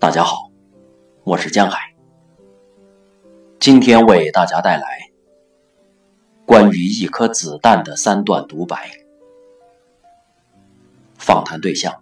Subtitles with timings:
[0.00, 0.52] 大家好，
[1.24, 1.92] 我是江海。
[3.58, 4.86] 今天为大家带来
[6.46, 8.88] 关于一颗子弹的三段独白。
[11.16, 11.92] 访谈对象：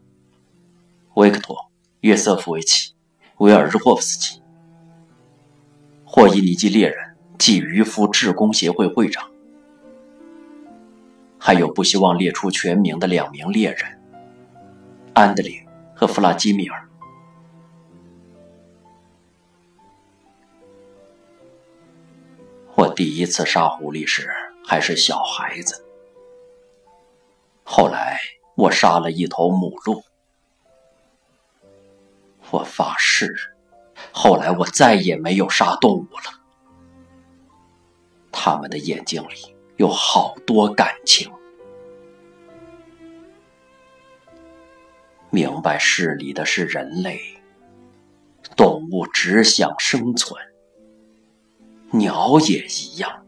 [1.14, 1.56] 维克托·
[2.00, 2.92] 约瑟夫维奇·
[3.38, 4.42] 维尔日霍夫斯基，
[6.04, 9.30] 霍伊尼基猎人暨渔夫志工协会会长，
[11.38, 13.98] 还有不希望列出全名的两名猎人
[15.14, 16.85] 安德烈和弗拉基米尔。
[22.96, 24.26] 第一次杀狐狸时
[24.64, 25.84] 还是小孩子，
[27.62, 28.18] 后来
[28.54, 30.02] 我杀了一头母鹿。
[32.50, 33.34] 我发誓，
[34.12, 36.40] 后来我再也没有杀动物了。
[38.32, 41.30] 他们的眼睛里有好多感情，
[45.28, 47.20] 明白事理的是人类，
[48.56, 50.40] 动物只想生存。
[51.98, 53.22] 鸟也一样。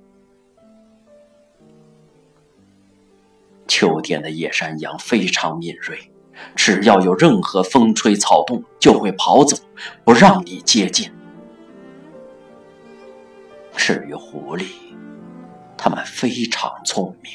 [3.67, 6.11] 秋天的野山羊非常敏锐，
[6.57, 9.57] 只要有任何风吹草动，就会跑走，
[10.05, 11.13] 不让你接近。
[13.77, 14.67] 至于狐狸，
[15.77, 17.33] 它们非常聪明。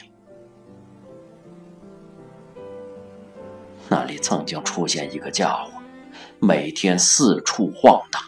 [3.87, 5.71] 那里曾经出现一个家伙，
[6.39, 8.21] 每天四处晃荡，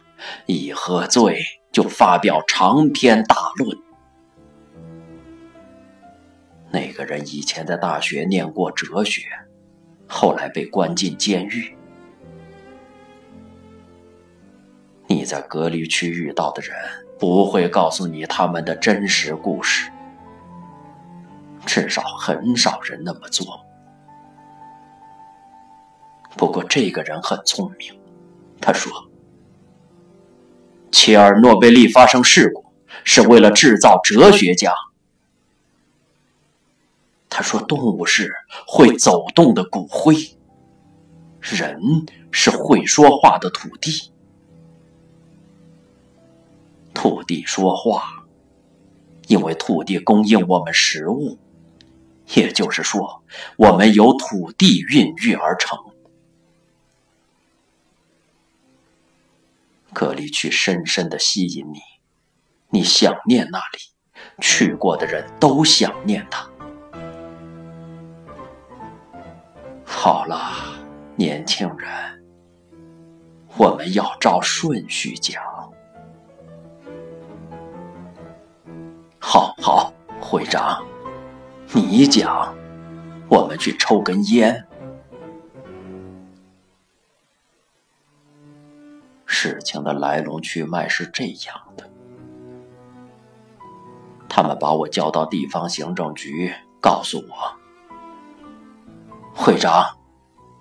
[0.45, 1.43] 一喝醉。
[1.75, 3.77] 就发表长篇大论。
[6.71, 9.23] 那个人以前在大学念过哲学，
[10.07, 11.75] 后来被关进监狱。
[15.07, 16.73] 你在隔离区遇到的人
[17.19, 19.91] 不会告诉你他们的真实故事，
[21.65, 23.59] 至少很少人那么做。
[26.37, 27.99] 不过这个人很聪明，
[28.61, 29.04] 他说。
[30.95, 32.63] 切尔诺贝利发生事故
[33.03, 34.71] 是为了制造哲学家。
[37.29, 38.33] 他说：“动物是
[38.65, 40.15] 会走动的骨灰，
[41.41, 41.77] 人
[42.31, 44.13] 是会说话的土地。
[46.93, 48.25] 土地说话，
[49.27, 51.37] 因为土地供应我们食物，
[52.35, 53.21] 也就是说，
[53.57, 55.77] 我们由土地孕育而成。”
[59.95, 61.79] 隔离区深深的吸引你，
[62.69, 63.79] 你想念那里，
[64.41, 66.45] 去过的人都想念它。
[69.85, 70.51] 好了，
[71.15, 71.89] 年轻人，
[73.55, 75.41] 我们要照顺序讲。
[79.17, 80.85] 好好，会长，
[81.71, 82.53] 你讲，
[83.29, 84.67] 我们去抽根烟。
[89.45, 91.87] 事情的来龙去脉是这样的：
[94.27, 96.51] 他们把我叫到地方行政局，
[96.81, 97.35] 告诉我，
[99.35, 99.85] 会长，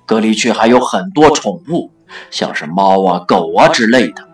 [0.04, 1.90] 隔离区还有很多宠物，
[2.30, 4.28] 像是猫啊、狗啊之类的。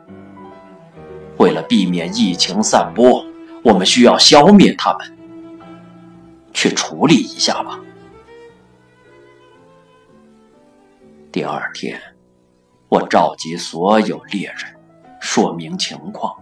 [1.39, 3.25] 为了避免疫情散播，
[3.63, 5.17] 我们需要消灭它们，
[6.53, 7.79] 去处理一下吧。
[11.31, 12.10] 第二天。
[12.91, 14.77] 我召集所有猎人，
[15.21, 16.35] 说明情况。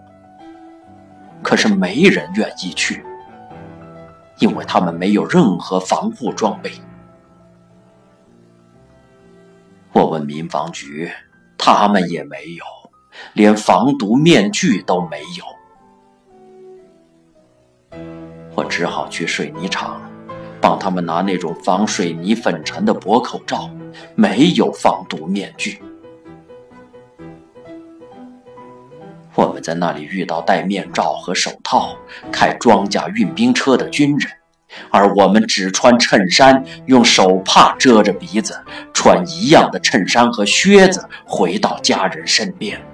[1.42, 3.04] 可是没人愿意去，
[4.38, 6.72] 因为他们没有任何防护装备。
[9.92, 11.10] 我问民防局，
[11.59, 12.65] 他们也没有，
[13.34, 15.44] 连防毒面具都没有。
[18.54, 20.00] 我只好去水泥厂，
[20.62, 23.69] 帮他们拿那种防水泥粉尘的薄口罩，
[24.15, 25.82] 没有防毒面具。
[29.38, 31.97] 我们在那里遇到戴面罩和手套、
[32.33, 34.28] 开装甲运兵车的军人，
[34.91, 38.60] 而我们只穿衬衫，用手帕遮着鼻子，
[38.92, 42.84] 穿一样的衬衫和靴子回到家人身边。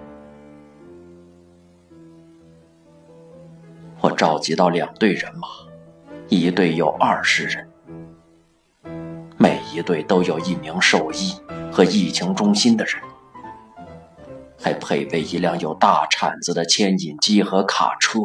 [4.02, 5.48] 我召集到两队人马，
[6.28, 7.66] 一队有二十人，
[9.38, 11.32] 每一队都有一名兽医
[11.72, 12.96] 和疫情中心的人。
[14.64, 18.18] 还配备一辆有大铲子的牵引机和卡车。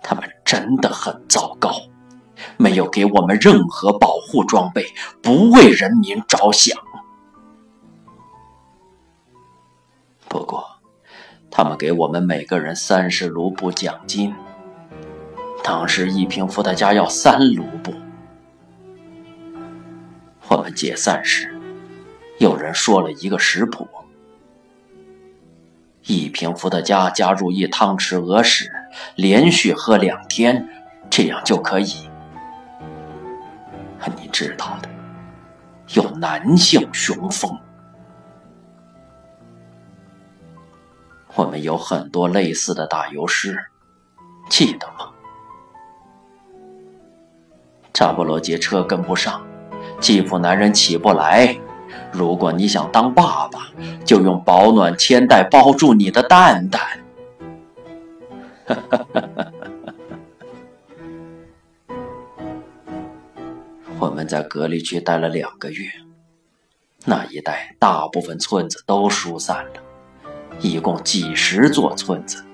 [0.00, 1.74] 他们真的很糟糕，
[2.56, 4.86] 没有给我们任何保护装备，
[5.20, 6.80] 不为人民着想。
[10.28, 10.64] 不过，
[11.50, 14.32] 他们给我们每个人三十卢布奖金。
[15.64, 17.92] 当时一瓶伏特加要三卢布。
[20.46, 21.52] 我们解散时，
[22.38, 23.88] 有人说了一个食谱。
[26.10, 28.68] 一瓶伏特加加入一汤匙鹅屎，
[29.14, 30.68] 连续喝两天，
[31.08, 32.10] 这样就可以。
[34.16, 34.88] 你知道的，
[35.94, 37.56] 有男性雄风。
[41.36, 43.56] 我们有很多类似的打油诗，
[44.48, 45.12] 记得吗？
[47.92, 49.40] 扎波罗杰车跟不上，
[50.00, 51.56] 继父男人起不来。
[52.12, 53.68] 如果你想当爸爸，
[54.04, 56.80] 就用保暖铅袋包住你的蛋蛋。
[63.98, 65.90] 我们在隔离区待了两个月，
[67.04, 69.82] 那一带大部分村子都疏散了，
[70.60, 72.44] 一共几十座村子。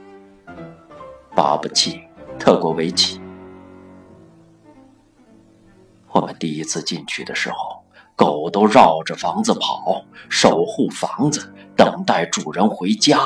[1.35, 2.01] 巴布奇、
[2.39, 3.21] 特国维奇。
[6.09, 7.76] 我们第一次进去的时候，
[8.17, 13.19] 狗都绕着房子跑，守护房子，等待主人回家。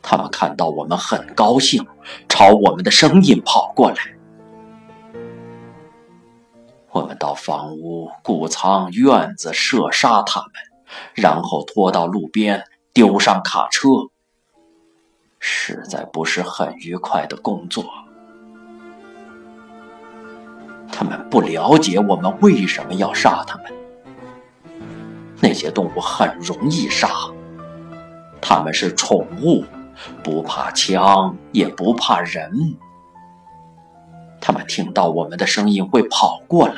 [0.00, 1.84] 他们看到我们很高兴，
[2.28, 3.96] 朝我们的声音跑过来。
[6.92, 10.52] 我们到房屋、谷仓、院子射杀他们，
[11.14, 12.64] 然后拖到路边，
[12.94, 13.88] 丢上卡车。
[15.40, 17.84] 实在不是很愉快的工作。
[20.90, 23.72] 他们不了解我们为什么要杀他们。
[25.40, 27.08] 那些动物很容易杀，
[28.40, 29.64] 他们是宠物，
[30.22, 32.76] 不怕枪，也不怕人。
[34.40, 36.74] 他们听到我们的声音会跑过来。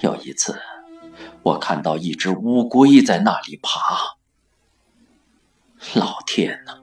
[0.00, 0.60] 有一次，
[1.42, 4.16] 我看到一只乌龟在那里爬。
[5.94, 6.78] 老天哪，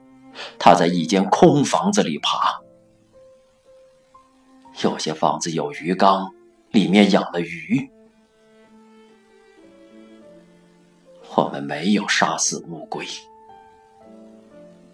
[0.58, 2.63] 它在一间空房子里爬。
[4.82, 6.32] 有些房子有鱼缸，
[6.70, 7.88] 里面养了鱼。
[11.36, 13.06] 我们没有杀死乌龟。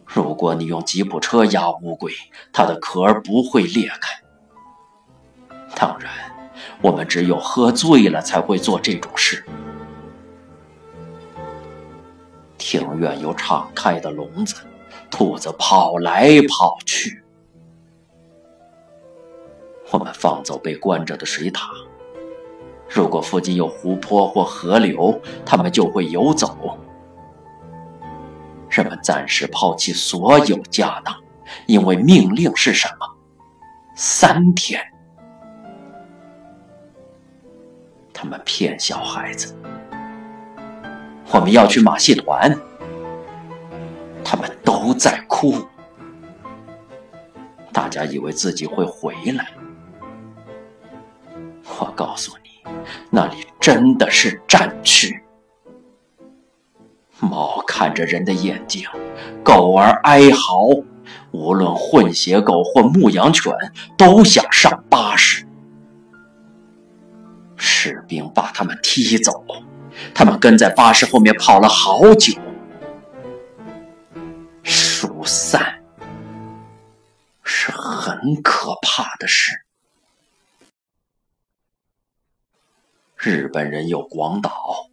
[0.06, 2.12] 如果你用吉普车压乌龟，
[2.52, 4.20] 它的壳不会裂开。
[5.74, 6.12] 当然，
[6.82, 9.44] 我们只有喝醉了才会做这种事。
[12.58, 14.56] 庭院有敞开的笼子，
[15.10, 17.22] 兔子跑来跑去。
[19.90, 21.60] 我们放走被关着的水獭。
[22.88, 26.78] 如果附近有湖泊或河流，它们就会游走。
[28.68, 31.14] 人们暂时抛弃所有家当，
[31.66, 33.06] 因为命令是什么？
[33.96, 34.80] 三天。
[38.12, 39.56] 他们骗小孩子。
[41.32, 42.56] 我们要去马戏团，
[44.24, 45.54] 他们都在哭。
[47.72, 49.48] 大家以为自己会回来。
[52.00, 52.48] 告诉你，
[53.10, 55.22] 那里真的是战区。
[57.18, 58.88] 猫看着人的眼睛，
[59.44, 60.66] 狗儿哀嚎，
[61.30, 63.52] 无论混血狗或牧羊犬
[63.98, 65.46] 都想上巴士。
[67.58, 69.44] 士兵把他们踢走。
[70.14, 72.32] 他们跟在巴士后面跑了好久，
[74.62, 75.82] 疏散
[77.42, 79.52] 是很可怕的事。
[83.22, 84.88] 日本人有广岛，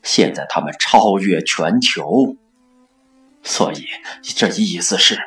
[0.00, 2.36] 现在他们超越全球，
[3.42, 3.84] 所以
[4.22, 5.18] 这意思是，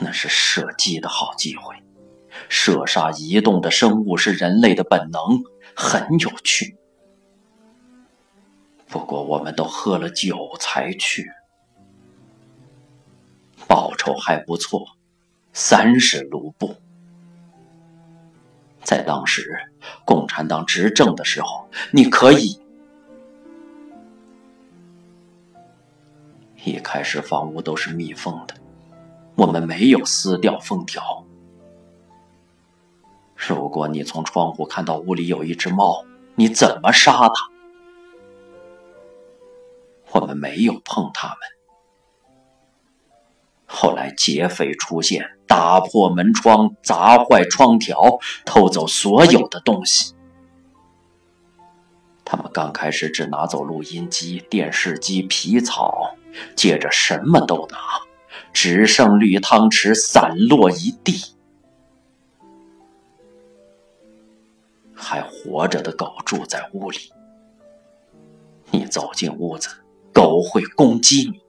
[0.00, 1.76] 那是射击的好机会。
[2.48, 5.44] 射杀移动的生物是人类的本能，
[5.76, 6.76] 很有趣。
[8.88, 11.30] 不过我们都喝了酒才去，
[13.68, 14.84] 报酬还不错，
[15.52, 16.74] 三十卢布。
[18.84, 19.58] 在当时
[20.04, 22.60] 共产党执政的时候，你可以。
[26.64, 28.54] 一开始房屋都是密封的，
[29.34, 31.26] 我们没有撕掉封条。
[33.34, 36.04] 如果你从窗户看到屋里有一只猫，
[36.36, 37.34] 你怎么杀它？
[40.12, 41.38] 我们没有碰它们。
[43.74, 50.14] 后来劫匪出现，打破门窗，砸坏窗条，偷走所有的东西。
[52.24, 56.14] 他们刚开始只拿走录音机、电视机、皮草，
[56.54, 57.78] 接着什么都拿，
[58.52, 61.34] 只剩绿汤匙散落一地。
[64.94, 66.98] 还活着的狗住在屋里，
[68.70, 69.68] 你走进屋子，
[70.12, 71.43] 狗会攻击你。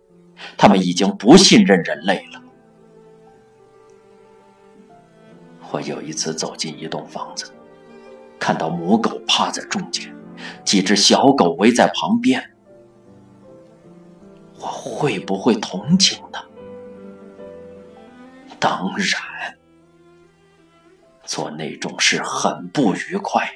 [0.58, 2.42] 他们已经不信任人类了。
[5.72, 7.52] 我有一次走进一栋房子，
[8.40, 10.16] 看到母狗趴在中间，
[10.64, 12.56] 几只小狗围在旁边，
[14.58, 16.40] 我会不会同情呢？
[18.58, 19.58] 当然，
[21.24, 23.48] 做那种事很不愉快，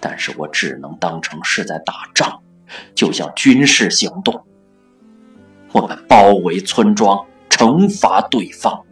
[0.00, 2.42] 但是我只能当成是在打仗，
[2.94, 4.44] 就像军事行动。
[5.72, 8.84] 我们包围村庄，惩罚对方。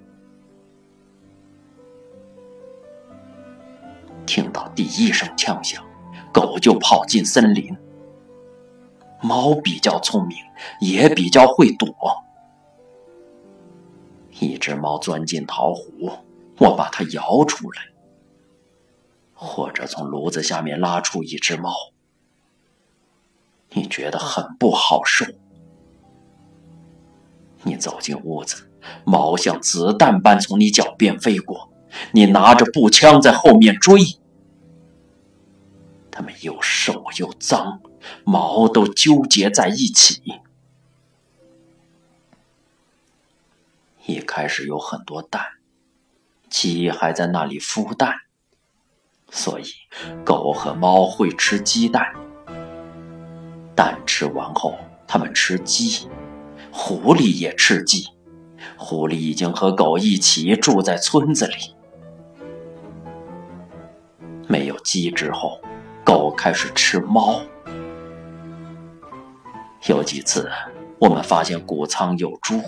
[4.26, 5.84] 听到第一声枪响，
[6.32, 7.76] 狗就跑进森林。
[9.20, 10.38] 猫比较聪明，
[10.80, 11.88] 也比较会躲。
[14.40, 16.10] 一只猫钻进桃壶，
[16.58, 17.82] 我把它摇出来，
[19.32, 21.72] 或者从炉子下面拉出一只猫。
[23.74, 25.24] 你觉得很不好受。
[27.62, 28.70] 你走进屋子，
[29.04, 31.72] 猫像子弹般从你脚边飞过，
[32.12, 34.00] 你拿着步枪在后面追。
[36.10, 37.80] 它们又瘦又脏，
[38.24, 40.20] 毛都纠结在一起。
[44.04, 45.40] 一开始有很多蛋，
[46.50, 48.16] 鸡还在那里孵蛋，
[49.30, 49.64] 所以
[50.24, 52.12] 狗和猫会吃鸡蛋。
[53.74, 54.76] 蛋吃完后，
[55.06, 56.08] 他们吃鸡。
[56.70, 58.06] 狐狸也吃鸡，
[58.78, 61.54] 狐狸已经和狗一起住在村子里。
[64.46, 65.60] 没有鸡之后，
[66.02, 67.42] 狗开始吃猫。
[69.86, 70.50] 有几次，
[70.98, 72.60] 我们发现谷仓有猪，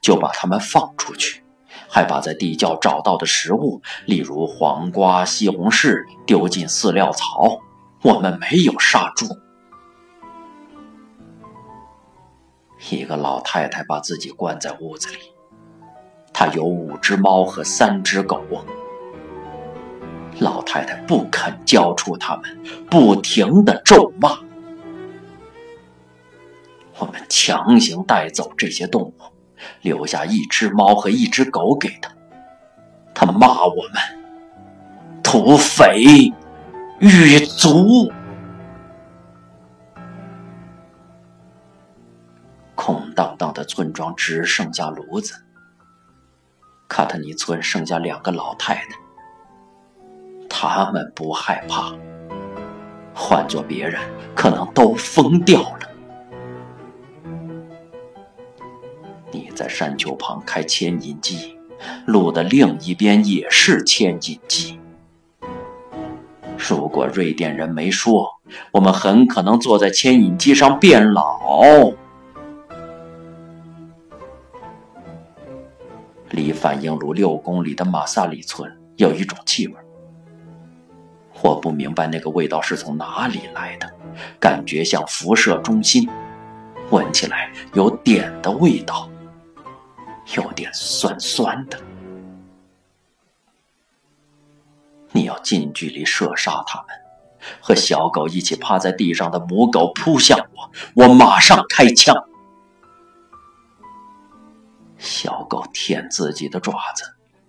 [0.00, 1.42] 就把它们放出去，
[1.88, 7.58] 还把在地窖找到的食物，例如黄瓜、西红柿，丢进饲料槽。
[8.02, 9.26] 我们没有杀猪。
[12.88, 15.18] 一个老太太把自己关在屋子里，
[16.32, 18.42] 她有五只猫和三只狗。
[20.38, 22.58] 老太太不肯交出它们，
[22.88, 24.38] 不停的咒骂。
[26.98, 29.14] 我们强行带走这些动物，
[29.82, 32.10] 留下一只猫和一只狗给她。
[33.14, 36.32] 她骂我们土匪、
[36.98, 38.10] 狱卒。
[42.82, 45.34] 空荡荡的村庄只剩下炉子。
[46.88, 48.86] 卡特尼村剩下两个老太太，
[50.48, 51.92] 他们不害怕。
[53.14, 54.00] 换做别人，
[54.34, 55.90] 可能都疯掉了。
[59.30, 61.58] 你在山丘旁开牵引机，
[62.06, 64.80] 路的另一边也是牵引机。
[66.56, 68.26] 如果瑞典人没说，
[68.72, 71.92] 我们很可能坐在牵引机上变老。
[76.30, 79.74] 离反应炉六公里的马萨里村有一种气味，
[81.42, 83.90] 我不明白那个味道是从哪里来的，
[84.38, 86.08] 感觉像辐射中心，
[86.90, 89.10] 闻起来有点的味道，
[90.36, 91.78] 有点酸酸的。
[95.12, 96.88] 你要近距离射杀它们，
[97.60, 102.14] 和小狗一起趴在地上的母狗扑向我，我马上开枪。
[105.00, 107.02] 小狗舔自己的爪子，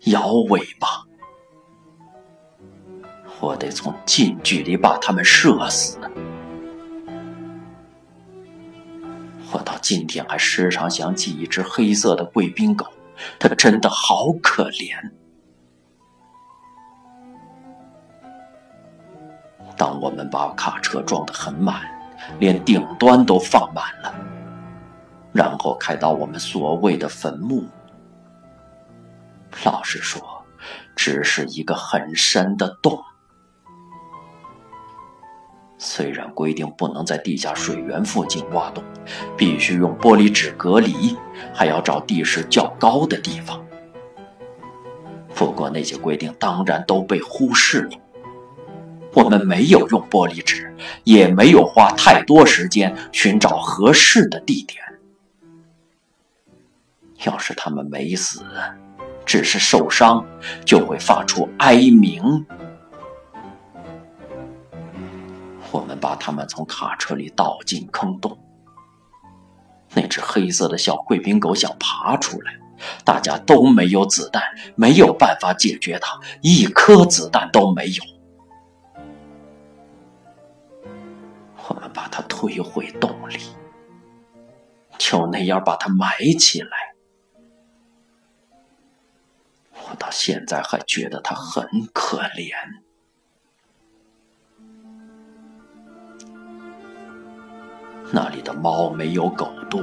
[0.09, 0.87] 摇尾巴。
[3.41, 5.97] 我得从近距离把它们射死。
[9.51, 12.85] 我到今天还时常想起一只黑色的贵宾狗，
[13.37, 15.11] 它真的好可怜。
[19.75, 21.81] 当我们把卡车装得很满，
[22.39, 24.30] 连顶端都放满了。
[25.33, 27.65] 然后开到我们所谓的坟墓。
[29.65, 30.21] 老实说，
[30.95, 33.01] 只是一个很深的洞。
[35.77, 38.83] 虽然规定不能在地下水源附近挖洞，
[39.35, 41.17] 必须用玻璃纸隔离，
[41.53, 43.59] 还要找地势较高的地方。
[45.33, 47.97] 不过那些规定当然都被忽视了。
[49.13, 50.73] 我们没有用玻璃纸，
[51.03, 54.81] 也没有花太多时间寻找合适的地点。
[57.25, 58.43] 要是他们没死，
[59.25, 60.25] 只是受伤，
[60.65, 62.45] 就会发出哀鸣。
[65.71, 68.37] 我们把他们从卡车里倒进坑洞。
[69.93, 72.53] 那只黑色的小贵宾狗想爬出来，
[73.03, 74.41] 大家都没有子弹，
[74.75, 78.03] 没有办法解决它，一颗子弹都没有。
[81.67, 83.37] 我们把它推回洞里，
[84.97, 86.09] 就那样把它埋
[86.39, 86.90] 起来。
[89.95, 92.51] 到现在还觉得他很可怜。
[98.13, 99.81] 那里的猫没有狗多，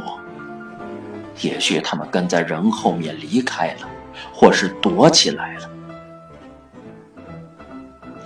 [1.40, 3.88] 也许它们跟在人后面离开了，
[4.34, 5.70] 或是躲起来了。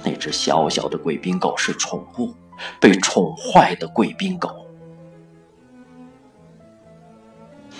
[0.04, 2.34] 那只小小的贵宾狗是宠物，
[2.80, 4.66] 被宠坏的贵宾狗，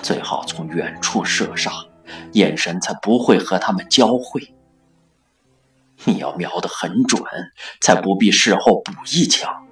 [0.01, 1.73] 最好从远处射杀，
[2.33, 4.55] 眼神才不会和他们交汇。
[6.05, 7.23] 你要瞄得很准，
[7.81, 9.67] 才不必事后补一枪。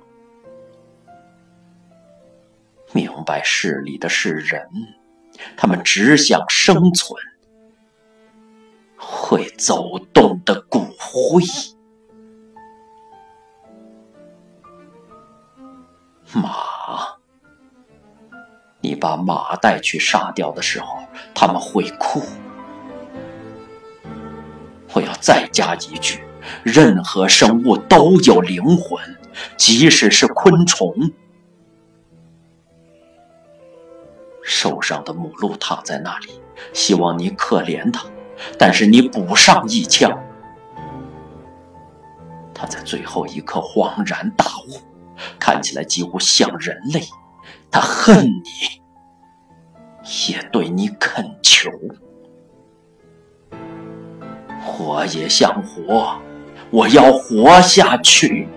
[2.93, 4.69] 明白事理的是人，
[5.57, 7.21] 他们只想生存。
[8.97, 11.43] 会走动的骨灰，
[16.35, 17.19] 马，
[18.81, 20.99] 你把马带去杀掉的时候，
[21.35, 22.23] 他们会哭。
[24.93, 26.25] 我要再加一句：
[26.63, 29.01] 任何生物都有灵魂，
[29.57, 31.13] 即使是昆虫。
[34.43, 36.41] 受伤的母鹿躺在那里，
[36.73, 38.05] 希望你可怜它，
[38.59, 40.11] 但是你补上一枪。
[42.53, 44.81] 它在最后一刻恍然大悟，
[45.39, 47.03] 看起来几乎像人类。
[47.71, 48.80] 它恨你，
[50.29, 51.71] 也对你恳求。
[54.61, 56.19] 活也想活，
[56.71, 58.49] 我要活下去。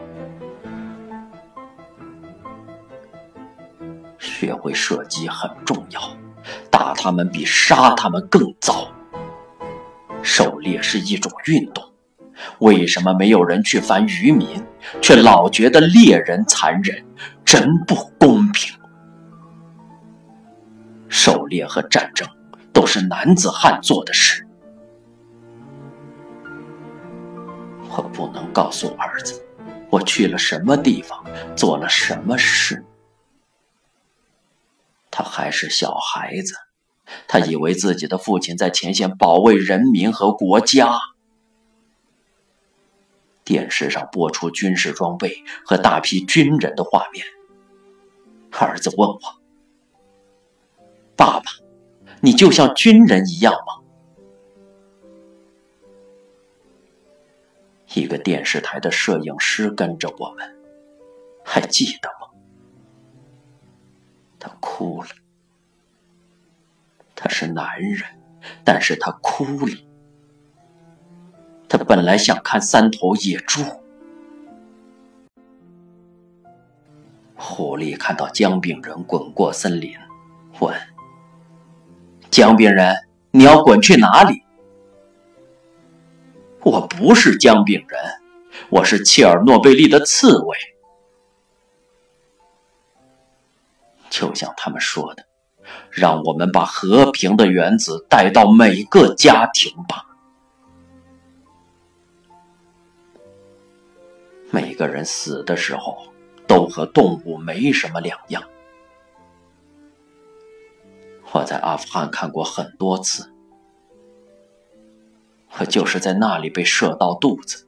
[4.19, 6.01] 学会射击很重要，
[6.69, 8.87] 打他们比杀他们更糟。
[10.21, 11.83] 狩猎是一种运动，
[12.59, 14.47] 为什么没有人去烦渔民，
[15.01, 17.05] 却老觉得猎人残忍，
[17.45, 18.42] 真不公？
[21.15, 22.27] 狩猎和战争
[22.73, 24.47] 都是男子汉做的事，
[27.91, 29.45] 我不能告诉儿子，
[29.91, 31.23] 我去了什么地方，
[31.55, 32.83] 做了什么事。
[35.11, 36.55] 他还是小孩子，
[37.27, 40.97] 他以为自己的父亲在前线保卫人民和国家。
[43.43, 47.23] 电视上播出军事装备和大批军人的画面，
[48.49, 49.19] 儿子问我
[51.15, 51.45] ：“爸爸，
[52.21, 53.81] 你就像军人一样吗？”
[57.95, 60.55] 一个电视台的摄影师跟着我们，
[61.45, 62.27] 还记得吗？
[64.39, 65.09] 他哭了，
[67.15, 68.03] 他是男人，
[68.63, 69.77] 但是他哭了。
[71.69, 73.61] 他本来想看三头野猪。
[77.35, 79.95] 狐狸看到姜饼人滚过森林，
[80.59, 80.75] 问
[82.33, 82.95] ：“姜饼人，
[83.29, 84.41] 你要滚去哪里？”
[86.65, 88.01] 我不是姜饼人，
[88.69, 90.57] 我是切尔诺贝利的刺猬。
[94.09, 95.23] 就像他们说的，
[95.91, 100.03] 让我们把和平的原子带到每个家庭吧。
[104.49, 106.07] 每个人死的时候，
[106.47, 108.43] 都和动物没什么两样。
[111.33, 113.33] 我在阿富汗看过很多次，
[115.59, 117.67] 我就是在那里被射到肚子。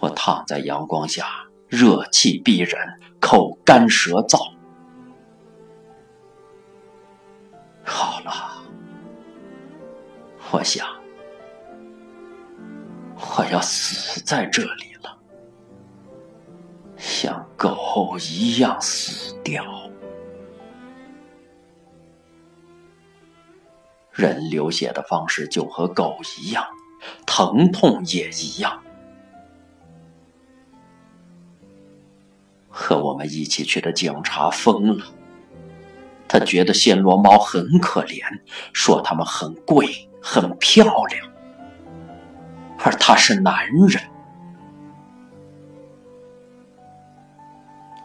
[0.00, 1.46] 我躺在阳光下。
[1.68, 2.78] 热气逼人，
[3.20, 4.52] 口干舌燥。
[7.84, 8.62] 好了，
[10.52, 10.86] 我想，
[13.16, 15.18] 我要死在这里了，
[16.96, 19.64] 像狗一样死掉。
[24.16, 26.64] 人流血的方式就和狗一样，
[27.26, 28.82] 疼痛也一样。
[32.70, 35.04] 和我们一起去的警察疯了，
[36.26, 38.22] 他觉得暹罗猫很可怜，
[38.72, 41.30] 说它们很贵、很漂亮，
[42.78, 44.02] 而他是男人。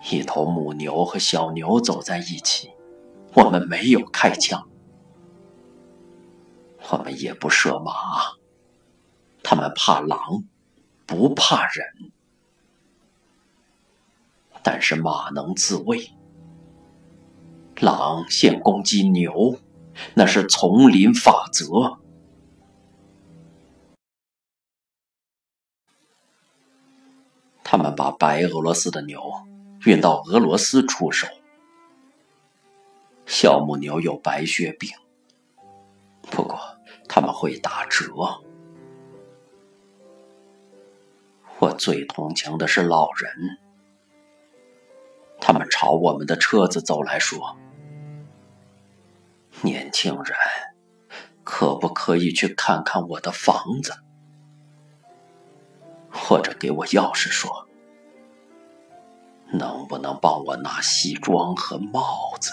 [0.10, 2.72] 一头母牛和小牛走在一起，
[3.34, 4.68] 我们没有开枪，
[6.90, 7.94] 我们也不射马，
[9.44, 10.44] 他们怕狼，
[11.06, 12.12] 不怕人。
[14.64, 16.12] 但是马能自卫，
[17.78, 19.60] 狼先攻击牛，
[20.16, 22.00] 那是丛林法则。
[27.64, 29.22] 他们把白俄罗斯的牛
[29.86, 31.26] 运到俄罗斯出售。
[33.26, 34.90] 小母牛有白血病，
[36.30, 36.60] 不过
[37.08, 38.06] 他们会打折。
[41.60, 43.60] 我最同情的是老人，
[45.40, 47.58] 他们朝我们的车子走来说
[49.62, 50.36] ：“年轻人，
[51.44, 53.94] 可不可以去看看我的房子？
[56.10, 57.68] 或者给我钥匙，说
[59.52, 62.52] 能不能帮我拿西装和帽子？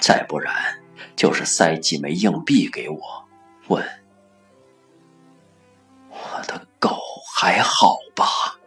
[0.00, 0.81] 再不然，
[1.22, 3.28] 就是塞几枚硬币给我，
[3.68, 4.02] 问
[6.10, 6.98] 我的狗
[7.32, 8.58] 还好吧？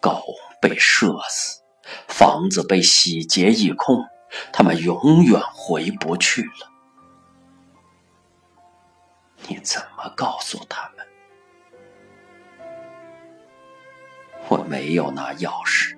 [0.00, 0.24] 狗
[0.58, 1.60] 被射死，
[2.08, 4.08] 房子被洗劫一空，
[4.50, 6.72] 他们永远回不去了。
[9.46, 11.06] 你怎么告诉他们？
[14.48, 15.94] 我没有拿钥匙，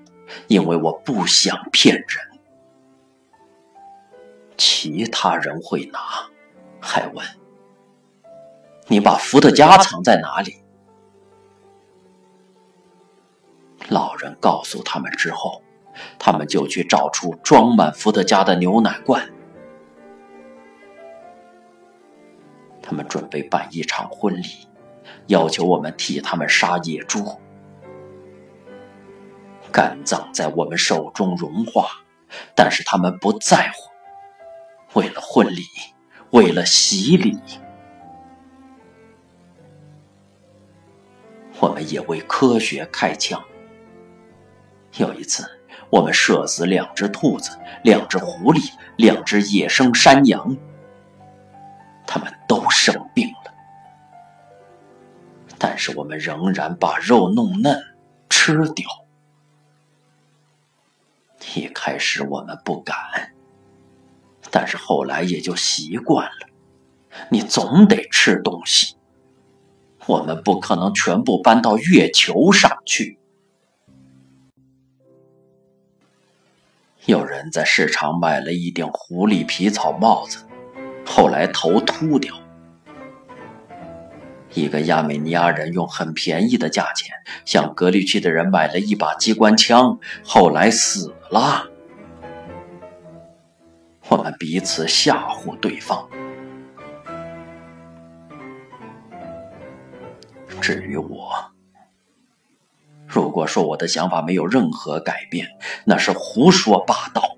[0.49, 2.36] 因为我不想骗人。
[4.57, 6.01] 其他人会拿，
[6.81, 7.27] 还问
[8.87, 10.63] 你把伏特加藏在哪里？
[13.89, 15.63] 老人告诉他们之后，
[16.19, 19.33] 他们就去找出装满伏特加的牛奶罐。
[22.83, 24.69] 他们准备办一场婚礼，
[25.27, 27.25] 要求我们替他们杀野猪。
[29.73, 31.89] 肝脏在我们手中融化，
[32.55, 33.96] 但是他们不在乎。
[34.97, 35.63] 为了婚礼，
[36.31, 37.39] 为了洗礼，
[41.61, 43.45] 我们也为科学开枪。
[44.97, 45.45] 有一次，
[45.91, 50.57] 我们射死两只兔子、两只狐狸、两只野生山羊，
[52.07, 53.53] 它们都生病了，
[55.59, 57.79] 但是我们仍然把肉弄嫩
[58.31, 58.89] 吃掉。
[61.55, 62.97] 一开始我们不敢，
[64.51, 66.49] 但是后来也就习惯了。
[67.31, 68.95] 你总得吃东西，
[70.07, 73.19] 我们不可能全部搬到月球上去。
[77.07, 80.45] 有人在市场买了一顶狐狸皮草帽子，
[81.07, 82.35] 后来头秃掉。
[84.53, 91.71] 一个亚美尼亚人用很便宜的价钱向隔离区的人买了一把机关枪，后来死了。
[94.09, 96.09] 我们彼此吓唬对方。
[100.61, 101.33] 至于我，
[103.07, 105.49] 如果说我的想法没有任何改变，
[105.85, 107.37] 那是胡说八道。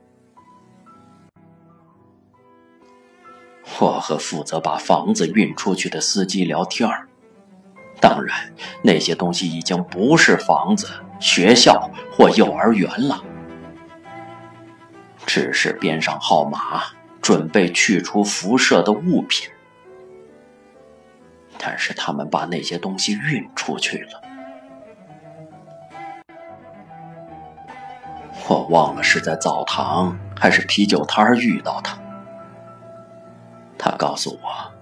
[3.81, 7.09] 我和负责把房子运出去的司机聊天儿。
[8.01, 8.53] 当然，
[8.83, 10.89] 那些东西已经不是房子、
[11.21, 13.23] 学校或幼儿园了，
[15.29, 16.85] 只是编上号码，
[17.21, 19.47] 准备去除辐射的物品。
[21.59, 24.23] 但是他们把那些东西运出去了，
[28.49, 31.99] 我忘了是在澡堂还是啤酒摊遇到他。
[33.77, 34.73] 他告诉我，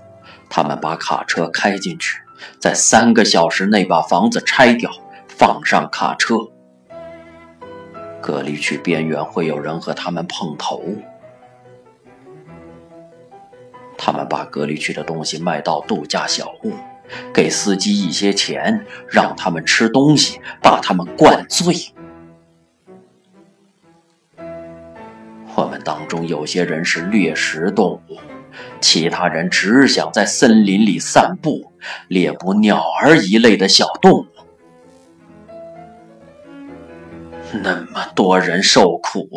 [0.49, 2.21] 他们把卡车开进去。
[2.61, 4.93] 在三个小时内把房子拆掉，
[5.27, 6.37] 放上卡车。
[8.27, 10.83] 隔离区边缘会有人和他们碰头。
[13.97, 16.73] 他们把隔离区的东西卖到度假小屋，
[17.33, 21.73] 给司机一些钱，让他们吃东西，把他们灌醉。
[25.55, 28.19] 我们当中有些人是掠食动物。
[28.81, 31.73] 其他人只想在森林里散步，
[32.09, 34.26] 猎捕鸟儿一类的小动物。
[37.53, 39.29] 那么多人受苦，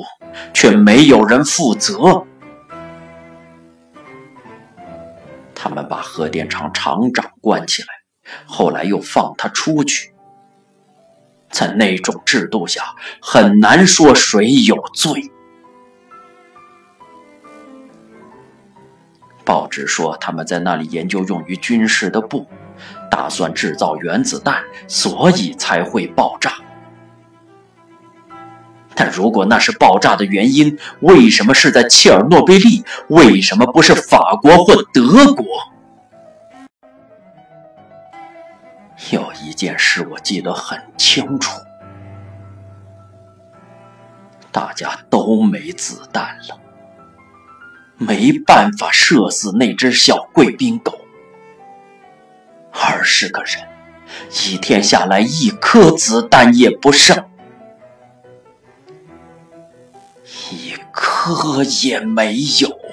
[0.53, 2.25] 却没有人负责。
[5.53, 7.87] 他们把核电厂厂长关起来，
[8.45, 10.13] 后来又放他出去。
[11.51, 12.83] 在那种制度下，
[13.21, 15.31] 很难说谁有罪。
[19.43, 22.47] 报纸说他们在那里研究用于军事的布，
[23.09, 26.53] 打算制造原子弹，所以才会爆炸。
[28.99, 32.83] 但如果那是爆炸的原因，为什么是在切尔诺贝利？
[33.07, 35.45] 为什么不是法国或德国？
[39.11, 41.61] 有一件事我记得很清楚，
[44.51, 46.59] 大家都没子弹了。
[47.97, 50.99] 没办法射死那只小贵宾狗。
[52.73, 53.65] 二十个人，
[54.45, 57.28] 一天下来一颗子弹也不剩，
[60.99, 62.88] 可也没有。